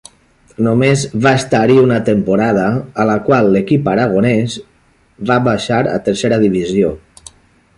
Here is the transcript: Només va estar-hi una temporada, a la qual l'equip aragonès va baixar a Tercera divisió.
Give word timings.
Només 0.67 1.01
va 1.25 1.33
estar-hi 1.39 1.75
una 1.81 1.99
temporada, 2.07 2.63
a 3.03 3.05
la 3.09 3.17
qual 3.27 3.49
l'equip 3.57 3.91
aragonès 3.93 4.57
va 5.33 5.39
baixar 5.49 5.83
a 5.91 6.01
Tercera 6.09 6.41
divisió. 6.47 6.91